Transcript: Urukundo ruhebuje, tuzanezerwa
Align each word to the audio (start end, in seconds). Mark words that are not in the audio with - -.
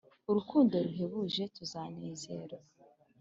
Urukundo 0.29 0.73
ruhebuje, 0.85 1.43
tuzanezerwa 1.55 2.57